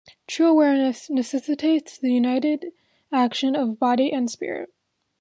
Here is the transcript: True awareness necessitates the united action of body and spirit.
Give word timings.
True 0.25 0.47
awareness 0.47 1.11
necessitates 1.11 1.95
the 1.95 2.11
united 2.11 2.71
action 3.11 3.55
of 3.55 3.77
body 3.77 4.11
and 4.11 4.31
spirit. 4.31 4.73